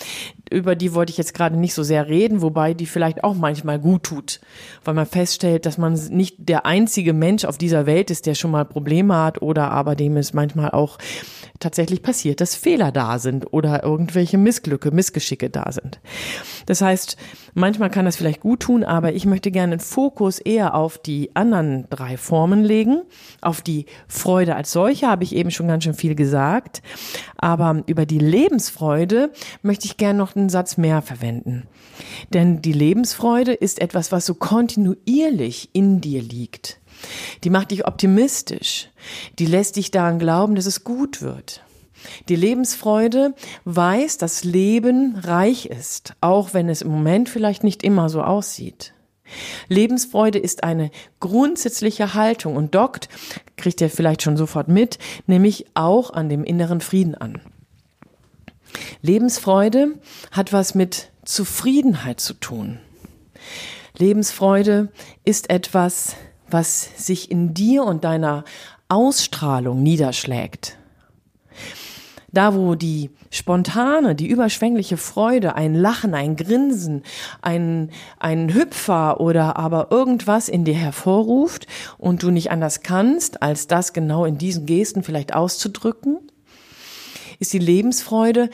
über 0.50 0.74
die 0.74 0.92
wollte 0.92 1.12
ich 1.12 1.18
jetzt 1.18 1.34
gerade 1.34 1.56
nicht 1.56 1.72
so 1.72 1.84
sehr 1.84 2.08
reden, 2.08 2.42
wobei 2.42 2.74
die 2.74 2.86
vielleicht 2.86 3.22
auch 3.22 3.34
manchmal 3.34 3.78
gut 3.78 4.02
tut, 4.02 4.40
weil 4.84 4.94
man 4.94 5.06
feststellt, 5.06 5.66
dass 5.66 5.78
man 5.78 5.94
nicht 6.10 6.34
der 6.38 6.66
einzige 6.66 7.12
Mensch 7.12 7.44
auf 7.44 7.58
dieser 7.58 7.86
Welt 7.86 8.10
ist, 8.10 8.26
der 8.26 8.34
schon 8.34 8.50
mal 8.50 8.64
Probleme 8.64 9.16
hat 9.16 9.40
oder 9.40 9.70
aber 9.70 9.94
dem 9.94 10.16
es 10.16 10.32
manchmal 10.32 10.70
auch 10.70 10.98
tatsächlich 11.60 12.02
passiert, 12.02 12.40
dass 12.40 12.56
Fehler 12.56 12.90
da 12.90 13.20
sind 13.20 13.52
oder 13.52 13.84
irgendwelche 13.84 14.36
Missglücke, 14.36 14.90
Missgeschicke 14.90 15.48
da 15.48 15.70
sind. 15.70 16.00
Das 16.66 16.81
heißt, 16.81 17.16
manchmal 17.54 17.90
kann 17.90 18.04
das 18.04 18.16
vielleicht 18.16 18.40
gut 18.40 18.61
tun, 18.61 18.85
aber 18.85 19.12
ich 19.12 19.26
möchte 19.26 19.50
gerne 19.50 19.76
den 19.76 19.81
Fokus 19.81 20.38
eher 20.38 20.75
auf 20.75 20.99
die 20.99 21.35
anderen 21.35 21.87
drei 21.90 22.16
Formen 22.16 22.64
legen. 22.64 23.02
Auf 23.40 23.62
die 23.62 23.87
Freude 24.09 24.57
als 24.57 24.73
solche 24.73 25.07
habe 25.07 25.25
ich 25.25 25.35
eben 25.35 25.50
schon 25.50 25.69
ganz 25.69 25.85
schön 25.85 25.95
viel 25.95 26.14
gesagt. 26.14 26.83
Aber 27.37 27.83
über 27.87 28.07
die 28.07 28.19
Lebensfreude 28.19 29.33
möchte 29.62 29.87
ich 29.87 29.97
gerne 29.97 30.19
noch 30.19 30.37
einen 30.37 30.49
Satz 30.49 30.76
mehr 30.76 31.02
verwenden. 31.02 31.64
Denn 32.33 32.62
die 32.62 32.73
Lebensfreude 32.73 33.52
ist 33.52 33.81
etwas, 33.81 34.12
was 34.12 34.26
so 34.26 34.35
kontinuierlich 34.35 35.71
in 35.73 36.00
dir 36.00 36.23
liegt. 36.23 36.81
Die 37.45 37.50
macht 37.50 37.71
dich 37.71 37.87
optimistisch. 37.87 38.90
Die 39.38 39.47
lässt 39.47 39.76
dich 39.76 39.90
daran 39.90 40.19
glauben, 40.19 40.54
dass 40.54 40.66
es 40.66 40.85
gut 40.85 41.23
wird. 41.23 41.62
Die 42.28 42.37
Lebensfreude 42.37 43.35
weiß, 43.64 44.18
dass 44.18 44.44
Leben 44.44 45.16
reich 45.16 45.66
ist, 45.66 46.14
auch 46.21 46.54
wenn 46.54 46.68
es 46.68 46.82
im 46.82 46.90
Moment 46.90 47.28
vielleicht 47.28 47.64
nicht 47.64 47.82
immer 47.82 48.09
so 48.09 48.23
aussieht. 48.23 48.94
Lebensfreude 49.68 50.38
ist 50.38 50.64
eine 50.64 50.90
grundsätzliche 51.21 52.14
Haltung 52.14 52.56
und 52.56 52.75
dockt, 52.75 53.09
kriegt 53.56 53.80
ihr 53.80 53.90
vielleicht 53.90 54.23
schon 54.23 54.37
sofort 54.37 54.68
mit, 54.68 54.99
nämlich 55.26 55.66
auch 55.75 56.11
an 56.11 56.28
dem 56.28 56.44
inneren 56.44 56.80
Frieden 56.80 57.14
an. 57.14 57.40
Lebensfreude 59.00 59.99
hat 60.30 60.52
was 60.52 60.75
mit 60.75 61.11
Zufriedenheit 61.25 62.21
zu 62.21 62.35
tun. 62.35 62.78
Lebensfreude 63.97 64.88
ist 65.25 65.50
etwas, 65.50 66.16
was 66.49 66.88
sich 66.97 67.30
in 67.30 67.54
dir 67.54 67.85
und 67.85 68.04
deiner 68.04 68.44
Ausstrahlung 68.88 69.82
niederschlägt. 69.82 70.76
Da, 72.32 72.54
wo 72.54 72.74
die 72.74 73.10
spontane, 73.30 74.14
die 74.14 74.26
überschwängliche 74.26 74.96
Freude, 74.96 75.54
ein 75.54 75.74
Lachen, 75.74 76.14
ein 76.14 76.36
Grinsen, 76.36 77.02
ein, 77.42 77.90
ein 78.18 78.54
Hüpfer 78.54 79.20
oder 79.20 79.56
aber 79.56 79.88
irgendwas 79.90 80.48
in 80.48 80.64
dir 80.64 80.74
hervorruft 80.74 81.66
und 81.98 82.22
du 82.22 82.30
nicht 82.30 82.50
anders 82.50 82.80
kannst, 82.82 83.42
als 83.42 83.66
das 83.66 83.92
genau 83.92 84.24
in 84.24 84.38
diesen 84.38 84.64
Gesten 84.64 85.02
vielleicht 85.02 85.34
auszudrücken, 85.34 86.18
ist 87.38 87.52
die 87.52 87.58
Lebensfreude 87.58 88.48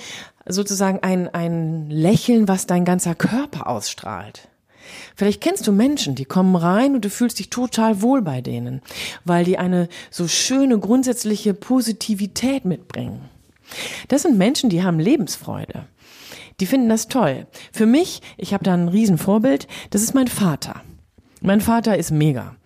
sozusagen 0.47 1.00
ein, 1.02 1.32
ein 1.32 1.88
Lächeln, 1.90 2.49
was 2.49 2.66
dein 2.66 2.85
ganzer 2.85 3.14
Körper 3.14 3.68
ausstrahlt. 3.68 4.49
Vielleicht 5.14 5.40
kennst 5.40 5.66
du 5.66 5.73
Menschen, 5.73 6.14
die 6.14 6.25
kommen 6.25 6.56
rein 6.56 6.94
und 6.94 7.04
du 7.04 7.11
fühlst 7.11 7.38
dich 7.38 7.50
total 7.50 8.02
wohl 8.02 8.23
bei 8.23 8.40
denen, 8.40 8.80
weil 9.25 9.44
die 9.44 9.58
eine 9.58 9.88
so 10.11 10.26
schöne 10.26 10.78
grundsätzliche 10.78 11.54
Positivität 11.54 12.64
mitbringen. 12.64 13.28
Das 14.09 14.23
sind 14.23 14.39
Menschen, 14.39 14.71
die 14.71 14.83
haben 14.83 14.99
Lebensfreude. 14.99 15.87
Die 16.61 16.67
finden 16.67 16.89
das 16.89 17.09
toll. 17.09 17.47
Für 17.73 17.87
mich, 17.87 18.21
ich 18.37 18.53
habe 18.53 18.65
da 18.65 18.75
ein 18.75 18.89
Riesenvorbild, 18.89 19.69
das 19.91 20.03
ist 20.03 20.15
mein 20.15 20.29
Vater. 20.29 20.83
Mein 21.41 21.61
Vater 21.61 21.97
ist 21.97 22.11
mega. 22.11 22.57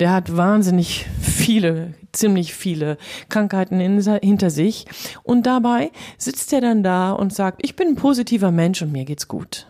Der 0.00 0.12
hat 0.12 0.36
wahnsinnig 0.36 1.06
viele, 1.20 1.94
ziemlich 2.12 2.54
viele 2.54 2.98
Krankheiten 3.28 3.80
in, 3.80 4.00
hinter 4.20 4.50
sich. 4.50 4.86
Und 5.22 5.46
dabei 5.46 5.90
sitzt 6.18 6.52
er 6.52 6.60
dann 6.60 6.82
da 6.82 7.12
und 7.12 7.32
sagt, 7.32 7.60
ich 7.64 7.76
bin 7.76 7.88
ein 7.88 7.96
positiver 7.96 8.50
Mensch 8.50 8.82
und 8.82 8.92
mir 8.92 9.04
geht's 9.04 9.28
gut. 9.28 9.66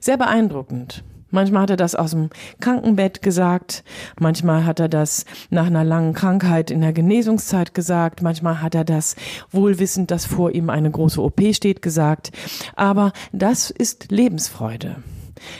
Sehr 0.00 0.16
beeindruckend. 0.16 1.04
Manchmal 1.30 1.62
hat 1.62 1.70
er 1.70 1.76
das 1.76 1.94
aus 1.94 2.10
dem 2.10 2.30
Krankenbett 2.60 3.22
gesagt, 3.22 3.84
manchmal 4.18 4.64
hat 4.64 4.80
er 4.80 4.88
das 4.88 5.24
nach 5.50 5.66
einer 5.66 5.84
langen 5.84 6.12
Krankheit 6.12 6.70
in 6.70 6.80
der 6.80 6.92
Genesungszeit 6.92 7.74
gesagt, 7.74 8.22
manchmal 8.22 8.62
hat 8.62 8.74
er 8.74 8.84
das 8.84 9.16
wohlwissend, 9.50 10.10
dass 10.10 10.26
vor 10.26 10.52
ihm 10.52 10.70
eine 10.70 10.90
große 10.90 11.22
OP 11.22 11.40
steht, 11.52 11.82
gesagt. 11.82 12.32
Aber 12.76 13.12
das 13.32 13.70
ist 13.70 14.10
Lebensfreude. 14.10 14.96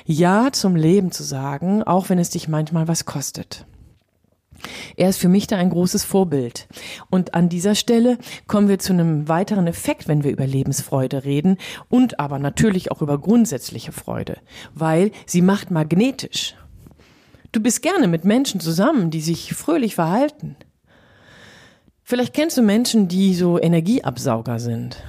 Ja 0.04 0.52
zum 0.52 0.76
Leben 0.76 1.10
zu 1.12 1.22
sagen, 1.22 1.82
auch 1.82 2.08
wenn 2.08 2.18
es 2.18 2.30
dich 2.30 2.48
manchmal 2.48 2.88
was 2.88 3.04
kostet. 3.04 3.64
Er 4.96 5.08
ist 5.08 5.18
für 5.18 5.28
mich 5.28 5.46
da 5.46 5.56
ein 5.56 5.70
großes 5.70 6.04
Vorbild. 6.04 6.68
Und 7.10 7.34
an 7.34 7.48
dieser 7.48 7.74
Stelle 7.74 8.18
kommen 8.46 8.68
wir 8.68 8.78
zu 8.78 8.92
einem 8.92 9.28
weiteren 9.28 9.66
Effekt, 9.66 10.08
wenn 10.08 10.24
wir 10.24 10.30
über 10.30 10.46
Lebensfreude 10.46 11.24
reden 11.24 11.58
und 11.88 12.20
aber 12.20 12.38
natürlich 12.38 12.90
auch 12.90 13.02
über 13.02 13.18
grundsätzliche 13.18 13.92
Freude, 13.92 14.38
weil 14.74 15.10
sie 15.26 15.42
macht 15.42 15.70
magnetisch. 15.70 16.54
Du 17.52 17.60
bist 17.60 17.82
gerne 17.82 18.06
mit 18.06 18.24
Menschen 18.24 18.60
zusammen, 18.60 19.10
die 19.10 19.20
sich 19.20 19.54
fröhlich 19.54 19.96
verhalten. 19.96 20.56
Vielleicht 22.04 22.34
kennst 22.34 22.56
du 22.56 22.62
Menschen, 22.62 23.08
die 23.08 23.34
so 23.34 23.60
Energieabsauger 23.60 24.58
sind. 24.58 25.02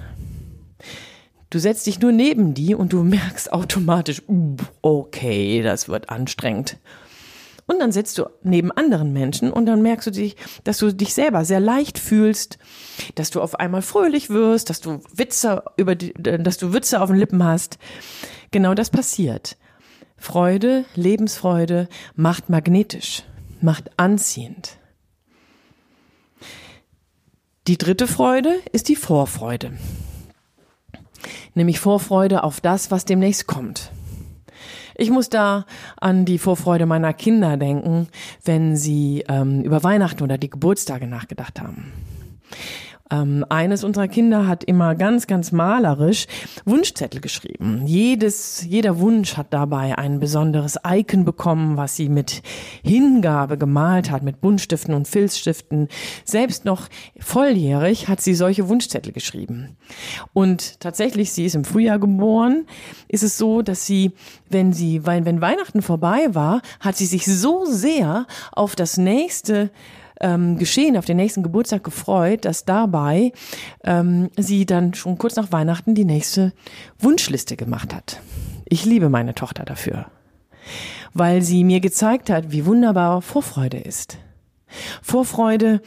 Du 1.51 1.59
setzt 1.59 1.85
dich 1.85 1.99
nur 1.99 2.11
neben 2.11 2.53
die 2.53 2.75
und 2.75 2.93
du 2.93 3.03
merkst 3.03 3.51
automatisch, 3.51 4.21
okay, 4.81 5.61
das 5.61 5.89
wird 5.89 6.09
anstrengend. 6.09 6.77
Und 7.71 7.79
dann 7.79 7.93
sitzt 7.93 8.17
du 8.17 8.25
neben 8.43 8.69
anderen 8.73 9.13
Menschen 9.13 9.49
und 9.53 9.65
dann 9.65 9.81
merkst 9.81 10.07
du 10.07 10.11
dich, 10.11 10.35
dass 10.65 10.79
du 10.79 10.93
dich 10.93 11.13
selber 11.13 11.45
sehr 11.45 11.61
leicht 11.61 11.99
fühlst, 11.99 12.57
dass 13.15 13.29
du 13.29 13.39
auf 13.39 13.61
einmal 13.61 13.81
fröhlich 13.81 14.29
wirst, 14.29 14.69
dass 14.69 14.81
du 14.81 14.99
Witze 15.13 15.63
über 15.77 15.95
die, 15.95 16.11
dass 16.13 16.57
du 16.57 16.73
Witze 16.73 16.99
auf 16.99 17.09
den 17.09 17.17
Lippen 17.17 17.45
hast. 17.45 17.77
Genau 18.51 18.73
das 18.73 18.89
passiert. 18.89 19.55
Freude, 20.17 20.83
Lebensfreude 20.95 21.87
macht 22.13 22.49
magnetisch, 22.49 23.23
macht 23.61 23.97
anziehend. 23.97 24.77
Die 27.67 27.77
dritte 27.77 28.05
Freude 28.05 28.53
ist 28.73 28.89
die 28.89 28.97
Vorfreude. 28.97 29.71
Nämlich 31.55 31.79
Vorfreude 31.79 32.43
auf 32.43 32.59
das, 32.59 32.91
was 32.91 33.05
demnächst 33.05 33.47
kommt. 33.47 33.93
Ich 35.01 35.09
muss 35.09 35.29
da 35.29 35.65
an 35.99 36.25
die 36.25 36.37
Vorfreude 36.37 36.85
meiner 36.85 37.11
Kinder 37.11 37.57
denken, 37.57 38.07
wenn 38.45 38.77
sie 38.77 39.25
ähm, 39.27 39.63
über 39.63 39.83
Weihnachten 39.83 40.21
oder 40.21 40.37
die 40.37 40.51
Geburtstage 40.51 41.07
nachgedacht 41.07 41.59
haben. 41.59 41.91
Ähm, 43.11 43.45
eines 43.49 43.83
unserer 43.83 44.07
Kinder 44.07 44.47
hat 44.47 44.63
immer 44.63 44.95
ganz, 44.95 45.27
ganz 45.27 45.51
malerisch 45.51 46.27
Wunschzettel 46.65 47.19
geschrieben. 47.19 47.85
Jedes, 47.85 48.65
jeder 48.67 48.99
Wunsch 48.99 49.35
hat 49.35 49.47
dabei 49.53 49.97
ein 49.97 50.19
besonderes 50.19 50.77
Icon 50.87 51.25
bekommen, 51.25 51.75
was 51.75 51.97
sie 51.97 52.07
mit 52.07 52.41
Hingabe 52.83 53.57
gemalt 53.57 54.09
hat, 54.09 54.23
mit 54.23 54.39
Buntstiften 54.39 54.93
und 54.93 55.07
Filzstiften. 55.07 55.89
Selbst 56.23 56.63
noch 56.63 56.87
volljährig 57.19 58.07
hat 58.07 58.21
sie 58.21 58.33
solche 58.33 58.69
Wunschzettel 58.69 59.11
geschrieben. 59.11 59.75
Und 60.33 60.79
tatsächlich, 60.79 61.31
sie 61.31 61.45
ist 61.45 61.55
im 61.55 61.65
Frühjahr 61.65 61.99
geboren, 61.99 62.65
ist 63.09 63.23
es 63.23 63.37
so, 63.37 63.61
dass 63.61 63.85
sie, 63.85 64.11
wenn 64.49 64.71
sie, 64.71 65.05
wenn 65.05 65.41
Weihnachten 65.41 65.81
vorbei 65.81 66.33
war, 66.33 66.61
hat 66.79 66.95
sie 66.95 67.05
sich 67.05 67.25
so 67.25 67.65
sehr 67.65 68.25
auf 68.53 68.75
das 68.75 68.97
nächste 68.97 69.71
ähm, 70.21 70.57
Geschehen, 70.57 70.97
auf 70.97 71.05
den 71.05 71.17
nächsten 71.17 71.43
Geburtstag 71.43 71.83
gefreut, 71.83 72.45
dass 72.45 72.65
dabei 72.65 73.33
ähm, 73.83 74.29
sie 74.37 74.65
dann 74.65 74.93
schon 74.93 75.17
kurz 75.17 75.35
nach 75.35 75.51
Weihnachten 75.51 75.95
die 75.95 76.05
nächste 76.05 76.53
Wunschliste 76.99 77.57
gemacht 77.57 77.93
hat. 77.93 78.21
Ich 78.65 78.85
liebe 78.85 79.09
meine 79.09 79.35
Tochter 79.35 79.65
dafür, 79.65 80.05
weil 81.13 81.41
sie 81.41 81.63
mir 81.63 81.79
gezeigt 81.79 82.29
hat, 82.29 82.51
wie 82.51 82.65
wunderbar 82.65 83.21
Vorfreude 83.21 83.77
ist. 83.77 84.17
Vorfreude, 85.01 85.81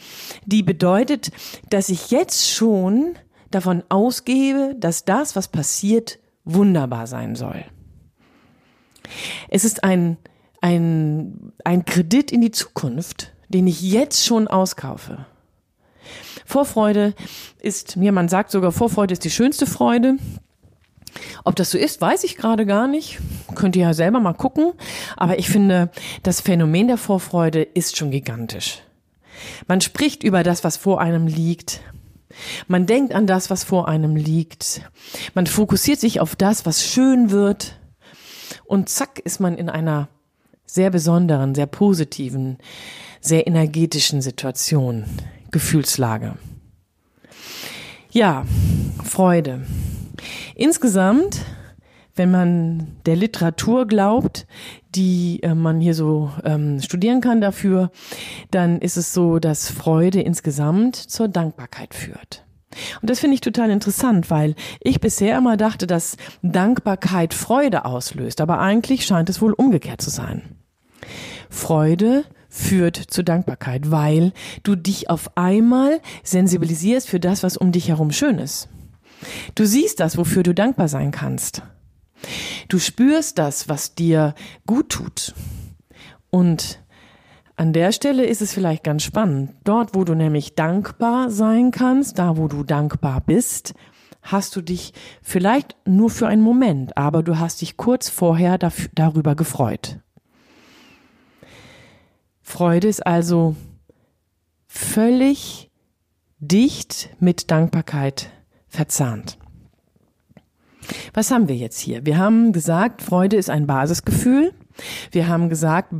die 0.45 0.61
bedeutet, 0.61 1.31
dass 1.69 1.89
ich 1.89 2.11
jetzt 2.11 2.51
schon 2.51 3.15
davon 3.49 3.83
ausgebe, 3.89 4.75
dass 4.77 5.05
das, 5.05 5.35
was 5.35 5.47
passiert, 5.47 6.19
wunderbar 6.43 7.07
sein 7.07 7.35
soll. 7.35 7.63
Es 9.49 9.65
ist 9.65 9.83
ein, 9.83 10.17
ein, 10.61 11.53
ein 11.63 11.85
Kredit 11.85 12.31
in 12.31 12.41
die 12.41 12.51
Zukunft, 12.51 13.34
den 13.49 13.67
ich 13.67 13.81
jetzt 13.81 14.25
schon 14.25 14.47
auskaufe. 14.47 15.25
Vorfreude 16.45 17.13
ist, 17.59 17.97
mir 17.97 18.11
man 18.11 18.29
sagt 18.29 18.51
sogar, 18.51 18.71
Vorfreude 18.71 19.13
ist 19.13 19.23
die 19.23 19.31
schönste 19.31 19.65
Freude. 19.65 20.17
Ob 21.43 21.55
das 21.55 21.71
so 21.71 21.77
ist, 21.77 22.01
weiß 22.01 22.23
ich 22.23 22.35
gerade 22.37 22.65
gar 22.65 22.87
nicht. 22.87 23.19
Könnt 23.55 23.75
ihr 23.75 23.83
ja 23.83 23.93
selber 23.93 24.19
mal 24.19 24.33
gucken. 24.33 24.73
Aber 25.15 25.39
ich 25.39 25.49
finde, 25.49 25.89
das 26.23 26.41
Phänomen 26.41 26.87
der 26.87 26.97
Vorfreude 26.97 27.61
ist 27.63 27.97
schon 27.97 28.11
gigantisch. 28.11 28.81
Man 29.67 29.81
spricht 29.81 30.23
über 30.23 30.43
das, 30.43 30.63
was 30.63 30.77
vor 30.77 31.01
einem 31.01 31.27
liegt. 31.27 31.81
Man 32.67 32.85
denkt 32.85 33.13
an 33.13 33.27
das, 33.27 33.49
was 33.49 33.63
vor 33.63 33.87
einem 33.87 34.15
liegt. 34.15 34.81
Man 35.33 35.47
fokussiert 35.47 35.99
sich 35.99 36.19
auf 36.19 36.35
das, 36.35 36.65
was 36.65 36.85
schön 36.85 37.31
wird. 37.31 37.79
Und 38.65 38.89
zack 38.89 39.19
ist 39.19 39.39
man 39.39 39.57
in 39.57 39.69
einer 39.69 40.09
sehr 40.65 40.89
besonderen, 40.89 41.55
sehr 41.55 41.67
positiven, 41.67 42.57
sehr 43.25 43.47
energetischen 43.47 44.21
Situation, 44.21 45.05
Gefühlslage. 45.51 46.35
Ja, 48.11 48.45
Freude. 49.03 49.65
Insgesamt, 50.55 51.41
wenn 52.15 52.31
man 52.31 52.95
der 53.05 53.15
Literatur 53.15 53.87
glaubt, 53.87 54.47
die 54.95 55.41
äh, 55.43 55.53
man 55.53 55.81
hier 55.81 55.93
so 55.93 56.31
ähm, 56.43 56.79
studieren 56.79 57.19
kann 57.19 57.41
dafür, 57.41 57.91
dann 58.51 58.79
ist 58.79 58.95
es 58.95 59.13
so, 59.13 59.39
dass 59.39 59.69
Freude 59.69 60.21
insgesamt 60.21 60.95
zur 60.95 61.27
Dankbarkeit 61.27 61.93
führt. 61.93 62.45
Und 63.01 63.09
das 63.09 63.19
finde 63.19 63.35
ich 63.35 63.41
total 63.41 63.69
interessant, 63.69 64.29
weil 64.29 64.55
ich 64.81 64.99
bisher 64.99 65.37
immer 65.37 65.57
dachte, 65.57 65.87
dass 65.87 66.17
Dankbarkeit 66.41 67.33
Freude 67.33 67.85
auslöst, 67.85 68.41
aber 68.41 68.59
eigentlich 68.59 69.05
scheint 69.05 69.29
es 69.29 69.41
wohl 69.41 69.53
umgekehrt 69.53 70.01
zu 70.01 70.09
sein. 70.09 70.41
Freude 71.49 72.25
führt 72.55 72.95
zu 72.95 73.23
Dankbarkeit, 73.23 73.91
weil 73.91 74.31
du 74.63 74.75
dich 74.75 75.09
auf 75.09 75.35
einmal 75.37 75.99
sensibilisierst 76.23 77.09
für 77.09 77.19
das, 77.19 77.43
was 77.43 77.57
um 77.57 77.71
dich 77.71 77.89
herum 77.89 78.11
schön 78.11 78.39
ist. 78.39 78.69
Du 79.55 79.65
siehst 79.65 79.99
das, 79.99 80.17
wofür 80.17 80.43
du 80.43 80.53
dankbar 80.53 80.87
sein 80.87 81.11
kannst. 81.11 81.61
Du 82.69 82.79
spürst 82.79 83.37
das, 83.37 83.67
was 83.69 83.93
dir 83.93 84.33
gut 84.65 84.89
tut. 84.89 85.33
Und 86.29 86.81
an 87.57 87.73
der 87.73 87.91
Stelle 87.91 88.25
ist 88.25 88.41
es 88.41 88.53
vielleicht 88.53 88.83
ganz 88.83 89.03
spannend. 89.03 89.51
Dort, 89.63 89.93
wo 89.93 90.03
du 90.03 90.13
nämlich 90.15 90.55
dankbar 90.55 91.29
sein 91.29 91.71
kannst, 91.71 92.19
da, 92.19 92.37
wo 92.37 92.47
du 92.47 92.63
dankbar 92.63 93.21
bist, 93.21 93.73
hast 94.21 94.55
du 94.55 94.61
dich 94.61 94.93
vielleicht 95.21 95.75
nur 95.85 96.09
für 96.09 96.27
einen 96.27 96.41
Moment, 96.41 96.97
aber 96.97 97.21
du 97.21 97.37
hast 97.37 97.61
dich 97.61 97.77
kurz 97.77 98.09
vorher 98.09 98.57
dafür, 98.57 98.89
darüber 98.95 99.35
gefreut. 99.35 99.99
Freude 102.47 102.87
ist 102.87 103.05
also 103.05 103.55
völlig 104.67 105.71
dicht 106.37 107.09
mit 107.19 107.49
Dankbarkeit 107.49 108.29
verzahnt. 108.67 109.39
Was 111.15 111.31
haben 111.31 111.47
wir 111.47 111.55
jetzt 111.55 111.79
hier? 111.79 112.05
Wir 112.05 112.19
haben 112.19 112.53
gesagt, 112.53 113.01
Freude 113.01 113.35
ist 113.35 113.49
ein 113.49 113.65
Basisgefühl. 113.65 114.53
Wir 115.11 115.27
haben 115.27 115.49
gesagt, 115.49 115.95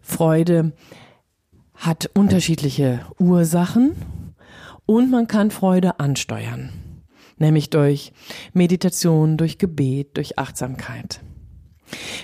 Freude 0.00 0.72
hat 1.74 2.08
unterschiedliche 2.14 3.04
Ursachen 3.18 3.96
und 4.86 5.10
man 5.10 5.26
kann 5.26 5.50
Freude 5.50 5.98
ansteuern, 5.98 6.70
nämlich 7.38 7.70
durch 7.70 8.12
Meditation, 8.52 9.36
durch 9.36 9.58
Gebet, 9.58 10.16
durch 10.16 10.38
Achtsamkeit. 10.38 11.20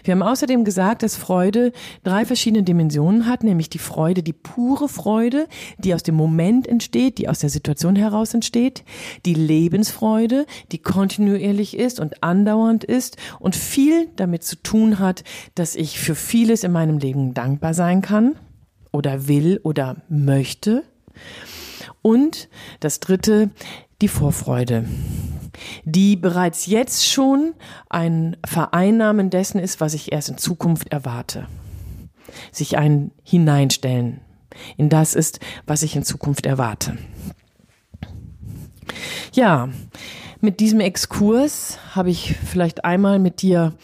Wir 0.05 0.13
haben 0.13 0.23
außerdem 0.23 0.65
gesagt, 0.65 1.03
dass 1.03 1.17
Freude 1.17 1.73
drei 2.03 2.25
verschiedene 2.25 2.63
Dimensionen 2.63 3.27
hat, 3.27 3.45
nämlich 3.45 3.71
die 3.71 3.79
Freude, 3.79 4.23
die 4.23 4.33
pure 4.33 4.89
Freude, 4.89 5.47
die 5.79 5.95
aus 5.95 6.03
dem 6.03 6.15
Moment 6.15 6.67
entsteht, 6.67 7.19
die 7.19 7.29
aus 7.29 7.41
der 7.41 7.51
Situation 7.51 7.97
heraus 7.97 8.35
entsteht, 8.35 8.85
die 9.27 9.35
Lebensfreude, 9.35 10.47
die 10.73 10.79
kontinuierlich 10.79 11.77
ist 11.77 12.01
und 12.01 12.23
andauernd 12.23 12.85
ist 12.85 13.17
und 13.39 13.57
viel 13.57 14.09
damit 14.17 14.43
zu 14.43 14.57
tun 14.57 14.99
hat, 14.99 15.25
dass 15.55 15.75
ich 15.75 15.99
für 15.99 16.15
vieles 16.15 16.65
in 16.65 16.73
meinem 16.73 16.99
Leben 16.99 17.35
dankbar 17.35 17.75
sein 17.75 18.03
kann 18.03 18.37
oder 18.93 19.29
will 19.29 19.61
oder 19.63 19.97
möchte. 20.09 20.85
Und 22.03 22.49
das 22.81 23.01
dritte, 23.01 23.51
die 24.01 24.09
Vorfreude, 24.09 24.85
die 25.85 26.17
bereits 26.17 26.67
jetzt 26.67 27.07
schon 27.07 27.55
ein 27.89 28.37
Vereinnahmen 28.47 29.31
dessen 29.31 29.59
ist, 29.59 29.81
was 29.81 29.95
ich 29.95 30.13
erst 30.13 30.29
in 30.29 30.39
Zukunft 30.39 30.89
erwarte. 30.89 31.47
Sich 32.53 32.77
ein 32.77 33.11
Hineinstellen 33.25 34.21
in 34.77 34.89
das 34.89 35.15
ist, 35.15 35.41
was 35.67 35.83
ich 35.83 35.97
in 35.97 36.05
Zukunft 36.05 36.47
erwarte. 36.47 36.97
Ja, 39.33 39.69
mit 40.41 40.61
diesem 40.61 40.81
Exkurs 40.81 41.79
habe 41.95 42.11
ich 42.11 42.37
vielleicht 42.37 42.85
einmal 42.85 43.19
mit 43.19 43.43
dir 43.43 43.75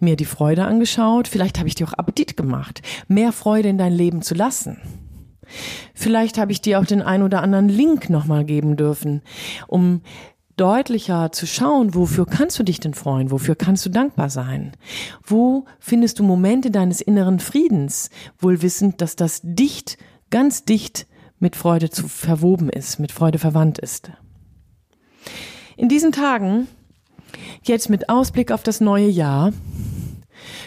mir 0.00 0.16
die 0.16 0.24
Freude 0.24 0.64
angeschaut. 0.64 1.28
Vielleicht 1.28 1.58
habe 1.58 1.68
ich 1.68 1.76
dir 1.76 1.86
auch 1.86 1.92
Appetit 1.92 2.36
gemacht, 2.36 2.82
mehr 3.06 3.32
Freude 3.32 3.68
in 3.68 3.78
dein 3.78 3.92
Leben 3.92 4.22
zu 4.22 4.34
lassen. 4.34 4.78
Vielleicht 5.94 6.38
habe 6.38 6.52
ich 6.52 6.60
dir 6.60 6.80
auch 6.80 6.86
den 6.86 7.02
ein 7.02 7.22
oder 7.22 7.42
anderen 7.42 7.68
Link 7.68 8.10
nochmal 8.10 8.44
geben 8.44 8.76
dürfen, 8.76 9.22
um 9.66 10.02
deutlicher 10.56 11.32
zu 11.32 11.46
schauen, 11.46 11.94
wofür 11.94 12.26
kannst 12.26 12.58
du 12.58 12.62
dich 12.62 12.80
denn 12.80 12.92
freuen, 12.92 13.30
wofür 13.30 13.54
kannst 13.56 13.86
du 13.86 13.90
dankbar 13.90 14.28
sein? 14.28 14.72
Wo 15.24 15.64
findest 15.78 16.18
du 16.18 16.22
Momente 16.22 16.70
deines 16.70 17.00
inneren 17.00 17.40
Friedens, 17.40 18.10
wohl 18.38 18.60
wissend, 18.60 19.00
dass 19.00 19.16
das 19.16 19.40
dicht, 19.42 19.96
ganz 20.28 20.64
dicht 20.64 21.06
mit 21.38 21.56
Freude 21.56 21.90
zu 21.90 22.06
verwoben 22.06 22.68
ist, 22.68 23.00
mit 23.00 23.10
Freude 23.10 23.38
verwandt 23.38 23.78
ist. 23.78 24.10
In 25.76 25.88
diesen 25.88 26.12
Tagen, 26.12 26.68
jetzt 27.62 27.88
mit 27.88 28.10
Ausblick 28.10 28.52
auf 28.52 28.62
das 28.62 28.80
neue 28.80 29.08
Jahr, 29.08 29.52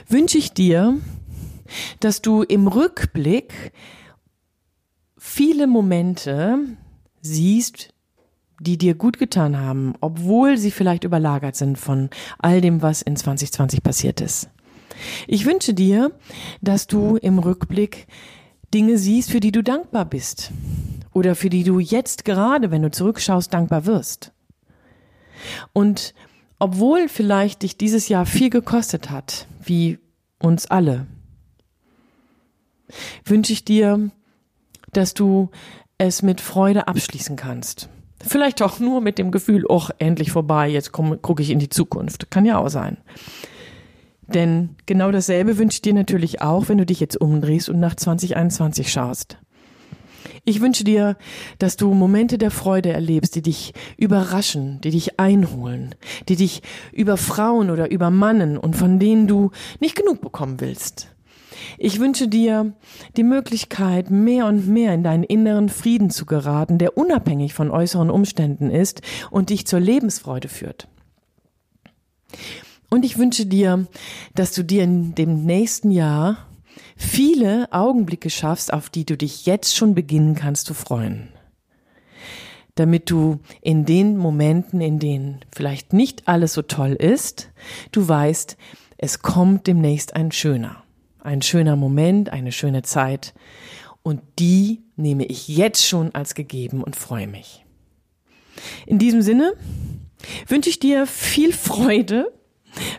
wünsche 0.10 0.40
ich 0.40 0.54
dir, 0.54 0.98
dass 2.00 2.22
du 2.22 2.42
im 2.42 2.68
Rückblick 2.68 3.72
viele 5.34 5.66
Momente 5.66 6.60
siehst, 7.22 7.90
die 8.60 8.78
dir 8.78 8.94
gut 8.94 9.18
getan 9.18 9.60
haben, 9.60 9.96
obwohl 10.00 10.58
sie 10.58 10.70
vielleicht 10.70 11.06
überlagert 11.06 11.56
sind 11.56 11.80
von 11.80 12.12
all 12.38 12.62
dem, 12.62 12.84
was 12.84 13.02
in 13.02 13.16
2020 13.16 13.82
passiert 13.82 14.22
ist. 14.22 14.50
Ich 15.28 15.48
wünsche 15.48 15.74
dir, 15.74 16.12
dass 16.62 16.86
du 16.86 17.18
im 17.18 17.40
Rückblick 17.40 18.06
Dinge 18.76 19.00
siehst, 19.00 19.32
für 19.32 19.40
die 19.40 19.52
du 19.52 19.64
dankbar 19.64 20.06
bist 20.06 20.52
oder 21.14 21.36
für 21.36 21.50
die 21.50 21.64
du 21.64 21.80
jetzt 21.80 22.26
gerade, 22.26 22.70
wenn 22.70 22.84
du 22.84 22.92
zurückschaust, 22.92 23.52
dankbar 23.52 23.88
wirst. 23.88 24.34
Und 25.74 26.14
obwohl 26.60 27.10
vielleicht 27.10 27.64
dich 27.64 27.76
dieses 27.76 28.08
Jahr 28.08 28.28
viel 28.28 28.52
gekostet 28.52 29.10
hat, 29.10 29.48
wie 29.64 29.98
uns 30.38 30.68
alle, 30.68 31.08
wünsche 33.26 33.52
ich 33.52 33.66
dir, 33.66 34.12
dass 34.98 35.14
du 35.14 35.50
es 35.98 36.22
mit 36.22 36.42
Freude 36.42 36.88
abschließen 36.88 37.36
kannst 37.36 37.90
Vielleicht 38.26 38.62
auch 38.62 38.80
nur 38.80 39.02
mit 39.02 39.18
dem 39.18 39.32
Gefühl, 39.32 39.66
oh, 39.68 39.88
endlich 40.00 40.32
vorbei, 40.32 40.70
jetzt 40.70 40.92
gucke 40.94 41.42
ich 41.42 41.50
in 41.50 41.60
die 41.60 41.70
Zukunft. 41.70 42.32
Kann 42.32 42.46
ja 42.46 42.58
auch 42.58 42.70
sein. 42.70 42.98
Denn 44.28 44.76
genau 44.86 45.12
dasselbe 45.12 45.58
wünsche 45.58 45.76
ich 45.76 45.82
dir 45.82 45.94
natürlich 45.94 46.42
auch, 46.42 46.70
wenn 46.70 46.78
du 46.78 46.86
dich 46.86 47.02
jetzt 47.02 47.20
umdrehst 47.20 47.68
und 47.68 47.80
nach 47.80 47.96
2021 47.96 48.90
schaust. 48.90 49.38
Ich 50.46 50.62
wünsche 50.62 50.86
dir, 50.86 51.18
dass 51.60 51.76
du 51.76 51.94
Momente 51.94 52.38
der 52.38 52.52
Freude 52.52 52.94
erlebst, 52.94 53.36
die 53.36 53.42
dich 53.42 53.74
überraschen, 53.98 54.80
die 54.82 54.92
dich 54.92 55.20
einholen, 55.20 55.96
die 56.30 56.38
dich 56.38 56.62
überfrauen 56.94 57.70
oder 57.70 57.92
übermannen 57.92 58.58
und 58.58 58.76
von 58.76 59.00
denen 59.00 59.28
du 59.28 59.52
nicht 59.82 59.96
genug 59.96 60.22
bekommen 60.22 60.62
willst. 60.62 61.14
Ich 61.78 62.00
wünsche 62.00 62.28
dir 62.28 62.74
die 63.18 63.24
Möglichkeit, 63.24 64.12
mehr 64.12 64.48
und 64.48 64.68
mehr 64.68 64.94
in 64.94 65.04
deinen 65.04 65.24
inneren 65.24 65.70
Frieden 65.70 66.10
zu 66.10 66.26
geraten, 66.26 66.78
der 66.78 66.98
unabhängig 66.98 67.54
von 67.54 67.72
äußeren 67.72 68.10
Umständen 68.10 68.70
ist 68.70 69.02
und 69.32 69.50
dich 69.50 69.68
zur 69.68 69.80
Lebensfreude 69.80 70.48
führt. 70.48 70.88
Und 72.90 73.06
ich 73.06 73.18
wünsche 73.18 73.46
dir, 73.46 73.88
dass 74.36 74.54
du 74.54 74.64
dir 74.64 74.84
in 74.84 75.16
dem 75.16 75.46
nächsten 75.46 75.90
Jahr 75.90 76.48
viele 76.96 77.72
Augenblicke 77.72 78.30
schaffst, 78.30 78.72
auf 78.72 78.90
die 78.90 79.06
du 79.06 79.18
dich 79.18 79.46
jetzt 79.46 79.76
schon 79.76 79.96
beginnen 79.96 80.36
kannst 80.36 80.68
zu 80.68 80.74
freuen. 80.74 81.30
Damit 82.76 83.10
du 83.10 83.40
in 83.62 83.86
den 83.86 84.18
Momenten, 84.18 84.82
in 84.82 85.00
denen 85.00 85.40
vielleicht 85.52 85.94
nicht 85.94 86.28
alles 86.28 86.54
so 86.54 86.64
toll 86.64 86.94
ist, 86.94 87.52
du 87.92 88.08
weißt, 88.08 88.58
es 88.98 89.22
kommt 89.22 89.68
demnächst 89.68 90.16
ein 90.16 90.32
schöner 90.32 90.83
ein 91.24 91.42
schöner 91.42 91.76
Moment, 91.76 92.32
eine 92.32 92.52
schöne 92.52 92.84
Zeit. 92.84 93.34
Und 94.02 94.22
die 94.40 94.82
nehme 94.96 95.26
ich 95.26 95.48
jetzt 95.48 95.86
schon 95.86 96.14
als 96.14 96.36
gegeben 96.36 96.84
und 96.84 96.96
freue 96.96 97.28
mich. 97.28 97.66
In 98.86 99.00
diesem 99.00 99.22
Sinne 99.22 99.54
wünsche 100.48 100.70
ich 100.70 100.80
dir 100.80 101.08
viel 101.08 101.54
Freude 101.54 102.32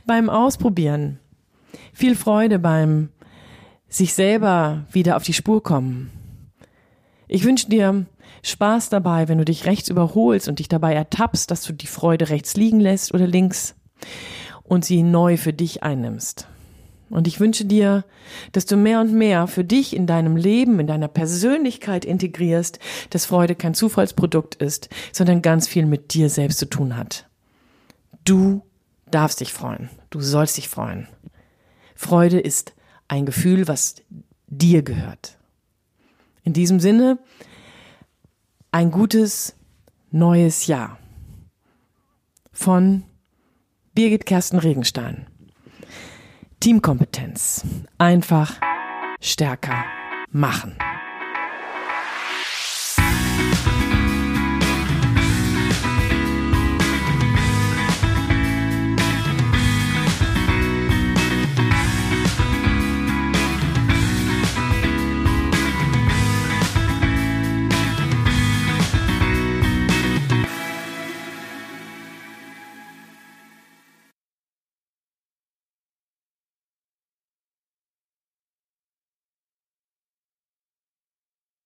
beim 0.07 0.31
Ausprobieren. 0.31 1.21
Viel 1.93 2.17
Freude 2.17 2.59
beim 2.59 3.11
sich 3.89 4.15
selber 4.15 4.87
wieder 4.91 5.17
auf 5.17 5.23
die 5.23 5.35
Spur 5.35 5.63
kommen. 5.63 6.11
Ich 7.29 7.45
wünsche 7.45 7.69
dir 7.69 8.07
Spaß 8.43 8.89
dabei, 8.89 9.29
wenn 9.29 9.39
du 9.39 9.45
dich 9.45 9.67
rechts 9.67 9.89
überholst 9.89 10.49
und 10.49 10.59
dich 10.59 10.69
dabei 10.69 10.95
ertappst, 10.95 11.51
dass 11.51 11.63
du 11.63 11.73
die 11.73 11.87
Freude 11.87 12.29
rechts 12.29 12.57
liegen 12.57 12.81
lässt 12.81 13.15
oder 13.15 13.27
links 13.27 13.77
und 14.63 14.85
sie 14.85 15.03
neu 15.03 15.37
für 15.37 15.53
dich 15.53 15.83
einnimmst. 15.83 16.49
Und 17.11 17.29
ich 17.29 17.39
wünsche 17.41 17.65
dir, 17.65 18.05
dass 18.53 18.67
du 18.67 18.77
mehr 18.77 19.01
und 19.01 19.13
mehr 19.13 19.47
für 19.47 19.65
dich 19.65 19.95
in 19.95 20.07
deinem 20.07 20.37
Leben, 20.37 20.81
in 20.81 20.87
deiner 20.87 21.09
Persönlichkeit 21.09 22.05
integrierst, 22.05 22.79
dass 23.11 23.27
Freude 23.27 23.55
kein 23.55 23.75
Zufallsprodukt 23.75 24.57
ist, 24.57 24.89
sondern 25.13 25.43
ganz 25.43 25.69
viel 25.69 25.87
mit 25.87 26.15
dir 26.15 26.31
selbst 26.31 26.59
zu 26.59 26.67
tun 26.67 26.97
hat. 26.97 27.29
Du 28.25 28.63
darfst 29.11 29.41
dich 29.41 29.53
freuen. 29.53 29.91
Du 30.11 30.21
sollst 30.21 30.57
dich 30.57 30.69
freuen. 30.69 31.09
Freude 31.95 32.41
ist 32.41 32.75
ein 33.07 33.27
Gefühl, 33.27 33.69
was 33.69 33.97
dir 34.49 34.83
gehört. 34.83 35.39
In 36.43 36.53
diesem 36.53 36.81
Sinne, 36.81 37.19
ein 38.71 38.91
gutes 38.91 39.55
neues 40.11 40.67
Jahr 40.67 40.99
von 42.53 43.05
Birgit 43.95 44.27
Kersten 44.27 44.59
Regenstein. 44.59 45.27
Teamkompetenz. 46.61 47.65
Einfach 47.99 48.53
stärker 49.21 49.85
machen. 50.31 50.77